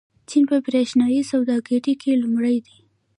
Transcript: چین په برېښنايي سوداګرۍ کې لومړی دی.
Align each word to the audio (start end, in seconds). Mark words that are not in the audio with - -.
چین 0.29 0.43
په 0.49 0.57
برېښنايي 0.65 1.21
سوداګرۍ 1.31 1.93
کې 2.01 2.19
لومړی 2.23 2.57
دی. 2.65 2.77